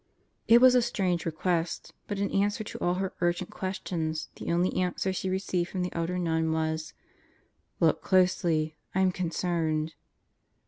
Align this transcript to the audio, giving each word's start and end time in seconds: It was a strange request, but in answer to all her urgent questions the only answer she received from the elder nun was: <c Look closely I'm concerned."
It 0.47 0.61
was 0.61 0.73
a 0.73 0.81
strange 0.81 1.27
request, 1.27 1.93
but 2.07 2.17
in 2.17 2.31
answer 2.31 2.63
to 2.63 2.79
all 2.79 2.95
her 2.95 3.13
urgent 3.21 3.51
questions 3.51 4.29
the 4.37 4.51
only 4.51 4.75
answer 4.77 5.13
she 5.13 5.29
received 5.29 5.69
from 5.69 5.83
the 5.83 5.93
elder 5.93 6.17
nun 6.17 6.51
was: 6.51 6.87
<c 6.87 6.93
Look 7.81 8.01
closely 8.01 8.75
I'm 8.95 9.11
concerned." 9.11 9.93